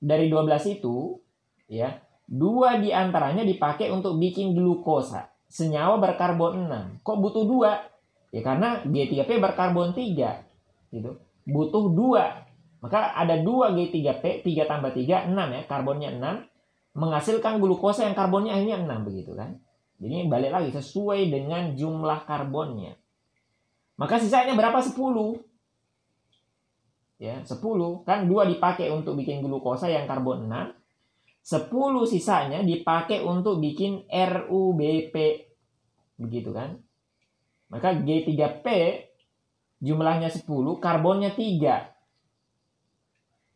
dari 0.00 0.32
12 0.32 0.80
itu 0.80 1.20
ya, 1.68 2.00
dua 2.24 2.80
di 2.80 2.90
antaranya 2.90 3.44
dipakai 3.44 3.92
untuk 3.92 4.16
bikin 4.16 4.56
glukosa, 4.56 5.28
senyawa 5.46 6.00
berkarbon 6.00 6.66
6. 6.66 7.04
Kok 7.04 7.18
butuh 7.20 7.44
dua? 7.44 7.84
Ya 8.28 8.44
karena 8.44 8.84
G3P 8.84 9.40
berkarbon 9.40 9.96
3 9.96 10.92
gitu 10.92 11.16
butuh 11.48 11.90
dua. 11.96 12.44
Maka 12.78 13.10
ada 13.16 13.40
dua 13.42 13.74
G3P, 13.74 14.46
3 14.46 14.70
tambah 14.70 14.94
3, 14.94 15.26
6 15.26 15.34
ya, 15.34 15.62
karbonnya 15.66 16.14
6. 16.14 16.46
Menghasilkan 16.94 17.58
glukosa 17.58 18.06
yang 18.06 18.14
karbonnya 18.14 18.54
akhirnya 18.54 18.78
6 18.86 19.08
begitu 19.08 19.34
kan. 19.34 19.58
Jadi 19.98 20.30
balik 20.30 20.54
lagi 20.54 20.70
sesuai 20.70 21.26
dengan 21.26 21.74
jumlah 21.74 22.22
karbonnya. 22.22 22.94
Maka 23.98 24.22
sisanya 24.22 24.54
berapa? 24.54 24.78
10. 24.78 24.94
Ya, 27.18 27.42
10. 27.42 28.06
Kan 28.06 28.30
dua 28.30 28.46
dipakai 28.46 28.94
untuk 28.94 29.18
bikin 29.18 29.42
glukosa 29.42 29.90
yang 29.90 30.06
karbon 30.06 30.46
6. 30.46 30.78
10 31.42 32.06
sisanya 32.06 32.62
dipakai 32.62 33.26
untuk 33.26 33.58
bikin 33.58 34.06
RUBP. 34.06 35.14
Begitu 36.14 36.54
kan? 36.54 36.78
Maka 37.74 37.98
G3P 37.98 38.66
jumlahnya 39.82 40.30
10, 40.30 40.46
karbonnya 40.82 41.34
3. 41.34 41.98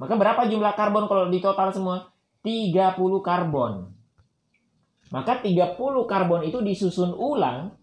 Maka 0.02 0.18
berapa 0.18 0.50
jumlah 0.50 0.74
karbon 0.74 1.06
kalau 1.06 1.30
di 1.30 1.38
total 1.38 1.70
semua? 1.70 2.11
30 2.42 3.22
karbon. 3.22 3.94
Maka 5.14 5.38
30 5.44 5.78
karbon 6.08 6.42
itu 6.42 6.58
disusun 6.64 7.12
ulang 7.14 7.76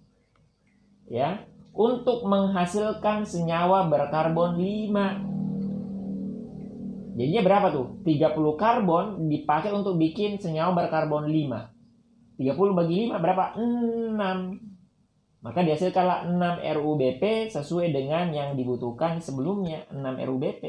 ya 1.08 1.48
untuk 1.72 2.28
menghasilkan 2.28 3.24
senyawa 3.24 3.88
berkarbon 3.88 4.60
5. 4.60 7.16
Jadinya 7.16 7.42
berapa 7.44 7.68
tuh? 7.72 8.04
30 8.04 8.36
karbon 8.60 9.32
dipakai 9.32 9.72
untuk 9.72 9.96
bikin 9.96 10.36
senyawa 10.40 10.76
berkarbon 10.76 11.32
5. 11.32 11.72
30 12.40 12.76
bagi 12.76 12.96
5 13.08 13.20
berapa? 13.20 13.54
6. 13.56 14.69
Maka 15.40 15.64
dihasilkanlah 15.64 16.28
6 16.36 16.36
RUBP 16.84 17.48
sesuai 17.48 17.96
dengan 17.96 18.36
yang 18.36 18.60
dibutuhkan 18.60 19.24
sebelumnya 19.24 19.88
6 19.88 20.04
RUBP. 20.04 20.64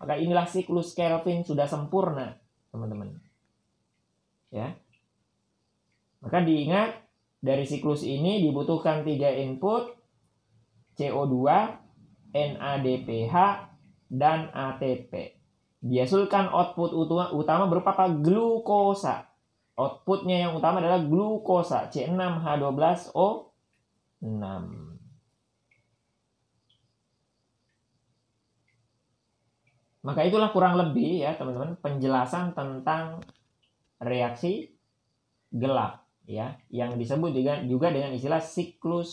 Maka 0.00 0.16
inilah 0.16 0.48
siklus 0.48 0.96
Kelvin 0.96 1.44
sudah 1.44 1.68
sempurna, 1.68 2.40
teman-teman. 2.72 3.20
Ya. 4.48 4.80
Maka 6.24 6.40
diingat 6.40 7.04
dari 7.44 7.68
siklus 7.68 8.00
ini 8.00 8.40
dibutuhkan 8.40 9.04
tiga 9.04 9.28
input 9.28 9.92
CO2, 10.96 11.36
NADPH, 12.32 13.34
dan 14.08 14.48
ATP. 14.56 15.36
Dihasilkan 15.82 16.48
output 16.48 16.96
utama 17.36 17.68
berupa 17.68 17.92
apa? 17.92 18.08
Glukosa. 18.08 19.28
Outputnya 19.76 20.48
yang 20.48 20.52
utama 20.56 20.78
adalah 20.80 21.00
glukosa 21.00 21.88
C6H12O 21.92 23.51
6. 24.22 24.92
Maka 30.02 30.20
itulah 30.26 30.50
kurang 30.50 30.74
lebih 30.78 31.22
ya 31.22 31.38
teman-teman 31.38 31.78
penjelasan 31.78 32.54
tentang 32.58 33.22
reaksi 34.02 34.74
gelap 35.54 36.02
ya 36.26 36.58
yang 36.74 36.98
disebut 36.98 37.30
juga 37.30 37.62
juga 37.62 37.94
dengan 37.94 38.10
istilah 38.14 38.42
siklus 38.42 39.10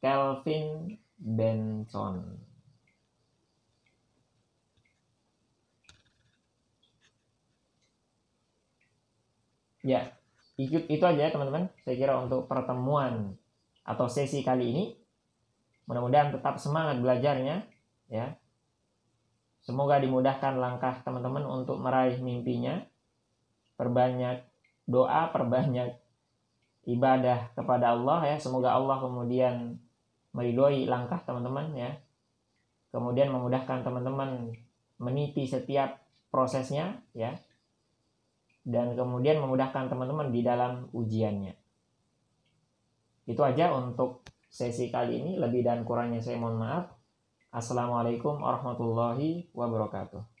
Kelvin 0.00 1.00
Benson. 1.16 2.36
Ya, 9.86 10.10
ikut 10.58 10.90
itu 10.90 11.04
aja 11.06 11.30
teman-teman. 11.30 11.70
Saya 11.86 11.94
kira 11.94 12.18
untuk 12.18 12.50
pertemuan 12.50 13.38
atau 13.86 14.10
sesi 14.10 14.42
kali 14.42 14.74
ini. 14.74 14.84
Mudah-mudahan 15.86 16.34
tetap 16.34 16.58
semangat 16.58 16.98
belajarnya 16.98 17.62
ya. 18.10 18.34
Semoga 19.62 20.02
dimudahkan 20.02 20.58
langkah 20.58 21.02
teman-teman 21.06 21.46
untuk 21.46 21.78
meraih 21.78 22.18
mimpinya. 22.18 22.82
Perbanyak 23.78 24.42
doa, 24.86 25.30
perbanyak 25.30 25.94
ibadah 26.86 27.50
kepada 27.54 27.94
Allah 27.94 28.34
ya. 28.34 28.36
Semoga 28.38 28.74
Allah 28.74 28.98
kemudian 29.02 29.78
meridhoi 30.34 30.86
langkah 30.86 31.22
teman-teman 31.22 31.74
ya. 31.74 31.90
Kemudian 32.90 33.30
memudahkan 33.30 33.82
teman-teman 33.82 34.54
meniti 35.02 35.46
setiap 35.46 35.98
prosesnya 36.30 37.02
ya. 37.14 37.34
Dan 38.66 38.98
kemudian 38.98 39.38
memudahkan 39.38 39.86
teman-teman 39.86 40.34
di 40.34 40.42
dalam 40.42 40.90
ujiannya. 40.90 41.65
Itu 43.26 43.42
aja 43.42 43.74
untuk 43.74 44.22
sesi 44.46 44.88
kali 44.88 45.20
ini. 45.20 45.32
Lebih 45.36 45.66
dan 45.66 45.82
kurangnya 45.82 46.22
saya 46.22 46.38
mohon 46.38 46.62
maaf. 46.62 46.94
Assalamualaikum 47.50 48.38
warahmatullahi 48.38 49.50
wabarakatuh. 49.50 50.35